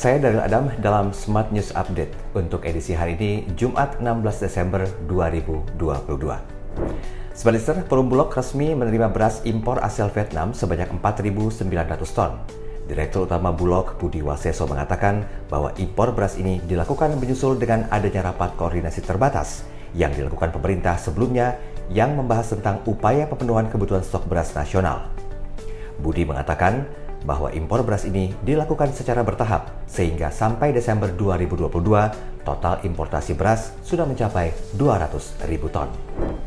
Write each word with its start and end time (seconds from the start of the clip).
Saya 0.00 0.16
Daryl 0.16 0.40
Adam 0.40 0.72
dalam 0.80 1.12
Smart 1.12 1.52
News 1.52 1.76
Update 1.76 2.16
untuk 2.32 2.64
edisi 2.64 2.96
hari 2.96 3.20
ini 3.20 3.44
Jumat 3.52 4.00
16 4.00 4.48
Desember 4.48 4.88
2022. 5.04 5.76
Sebaliknya, 7.36 7.84
Perum 7.84 8.08
Bulog 8.08 8.32
resmi 8.32 8.72
menerima 8.72 9.12
beras 9.12 9.44
impor 9.44 9.76
asal 9.84 10.08
Vietnam 10.08 10.56
sebanyak 10.56 10.88
4.900 11.04 12.16
ton. 12.16 12.40
Direktur 12.88 13.28
Utama 13.28 13.52
Bulog 13.52 14.00
Budi 14.00 14.24
Waseso 14.24 14.64
mengatakan 14.64 15.28
bahwa 15.52 15.68
impor 15.76 16.16
beras 16.16 16.40
ini 16.40 16.64
dilakukan 16.64 17.20
menyusul 17.20 17.60
dengan 17.60 17.84
adanya 17.92 18.32
rapat 18.32 18.56
koordinasi 18.56 19.04
terbatas 19.04 19.68
yang 19.92 20.16
dilakukan 20.16 20.48
pemerintah 20.48 20.96
sebelumnya 20.96 21.60
yang 21.92 22.16
membahas 22.16 22.56
tentang 22.56 22.80
upaya 22.88 23.28
pemenuhan 23.28 23.68
kebutuhan 23.68 24.00
stok 24.00 24.24
beras 24.32 24.56
nasional. 24.56 25.12
Budi 26.00 26.24
mengatakan 26.24 26.88
bahwa 27.24 27.52
impor 27.52 27.84
beras 27.84 28.08
ini 28.08 28.32
dilakukan 28.44 28.92
secara 28.96 29.20
bertahap 29.20 29.84
sehingga 29.84 30.32
sampai 30.32 30.72
Desember 30.72 31.12
2022 31.12 32.40
total 32.44 32.80
importasi 32.82 33.36
beras 33.36 33.76
sudah 33.84 34.08
mencapai 34.08 34.52
200 34.76 35.44
ribu 35.48 35.68
ton. 35.68 35.92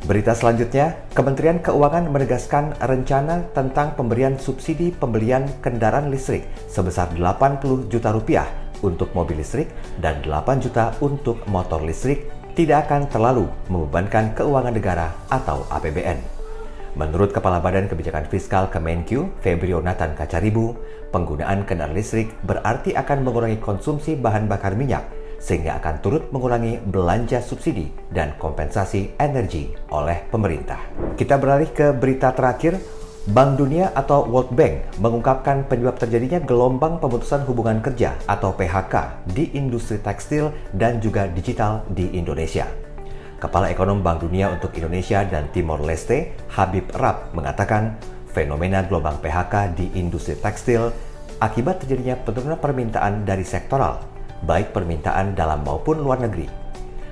Berita 0.04 0.36
selanjutnya, 0.36 1.00
Kementerian 1.16 1.64
Keuangan 1.64 2.12
menegaskan 2.12 2.76
rencana 2.82 3.48
tentang 3.56 3.96
pemberian 3.96 4.36
subsidi 4.36 4.92
pembelian 4.92 5.48
kendaraan 5.64 6.12
listrik 6.12 6.44
sebesar 6.68 7.14
80 7.16 7.88
juta 7.88 8.12
rupiah 8.12 8.48
untuk 8.84 9.16
mobil 9.16 9.40
listrik 9.40 9.72
dan 10.04 10.20
8 10.20 10.60
juta 10.60 10.92
untuk 11.00 11.40
motor 11.48 11.80
listrik 11.80 12.28
tidak 12.54 12.86
akan 12.90 13.10
terlalu 13.10 13.46
membebankan 13.72 14.36
keuangan 14.38 14.76
negara 14.76 15.08
atau 15.32 15.66
APBN. 15.74 16.43
Menurut 16.94 17.34
Kepala 17.34 17.58
Badan 17.58 17.90
Kebijakan 17.90 18.30
Fiskal 18.30 18.70
Kemenkyu, 18.70 19.34
Febrio 19.42 19.82
Nathan 19.82 20.14
Kacaribu, 20.14 20.78
penggunaan 21.10 21.66
kendaraan 21.66 21.98
listrik 21.98 22.38
berarti 22.46 22.94
akan 22.94 23.26
mengurangi 23.26 23.58
konsumsi 23.58 24.14
bahan 24.14 24.46
bakar 24.46 24.78
minyak, 24.78 25.02
sehingga 25.42 25.82
akan 25.82 26.06
turut 26.06 26.30
mengurangi 26.30 26.78
belanja 26.86 27.42
subsidi 27.42 27.90
dan 28.14 28.38
kompensasi 28.38 29.18
energi 29.18 29.74
oleh 29.90 30.22
pemerintah. 30.30 30.78
Kita 31.18 31.42
beralih 31.42 31.74
ke 31.74 31.98
berita 31.98 32.30
terakhir, 32.30 32.78
Bank 33.26 33.58
Dunia 33.58 33.90
atau 33.98 34.30
World 34.30 34.54
Bank 34.54 35.00
mengungkapkan 35.02 35.66
penyebab 35.66 35.98
terjadinya 35.98 36.46
gelombang 36.46 37.02
pemutusan 37.02 37.42
hubungan 37.50 37.82
kerja 37.82 38.14
atau 38.30 38.54
PHK 38.54 39.26
di 39.34 39.50
industri 39.58 39.98
tekstil 39.98 40.54
dan 40.78 41.02
juga 41.02 41.26
digital 41.26 41.88
di 41.90 42.14
Indonesia. 42.14 42.93
Kepala 43.44 43.68
Ekonom 43.68 44.00
Bank 44.00 44.24
Dunia 44.24 44.48
untuk 44.56 44.72
Indonesia 44.80 45.20
dan 45.28 45.52
Timor 45.52 45.84
Leste, 45.84 46.32
Habib 46.56 46.88
Rab, 46.96 47.36
mengatakan 47.36 48.00
fenomena 48.32 48.88
gelombang 48.88 49.20
PHK 49.20 49.76
di 49.76 49.92
industri 50.00 50.40
tekstil 50.40 50.96
akibat 51.44 51.84
terjadinya 51.84 52.16
penurunan 52.24 52.56
permintaan 52.56 53.28
dari 53.28 53.44
sektoral, 53.44 54.00
baik 54.48 54.72
permintaan 54.72 55.36
dalam 55.36 55.60
maupun 55.60 56.00
luar 56.00 56.24
negeri. 56.24 56.48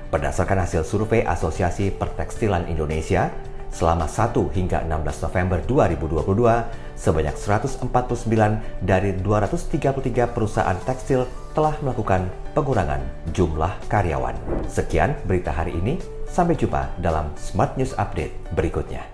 Berdasarkan 0.08 0.64
hasil 0.64 0.88
survei 0.88 1.20
Asosiasi 1.20 1.92
Pertekstilan 1.92 2.64
Indonesia, 2.64 3.28
selama 3.68 4.08
1 4.08 4.32
hingga 4.56 4.88
16 4.88 5.28
November 5.28 5.60
2022, 5.68 6.96
sebanyak 6.96 7.36
149 7.36 8.80
dari 8.80 9.20
233 9.20 10.32
perusahaan 10.32 10.80
tekstil 10.80 11.28
telah 11.52 11.76
melakukan 11.84 12.28
pengurangan 12.56 13.00
jumlah 13.36 13.72
karyawan. 13.88 14.36
Sekian 14.68 15.16
berita 15.28 15.52
hari 15.52 15.76
ini. 15.76 16.00
Sampai 16.32 16.56
jumpa 16.56 16.96
dalam 16.96 17.28
Smart 17.36 17.76
News 17.76 17.92
Update 18.00 18.32
berikutnya. 18.56 19.12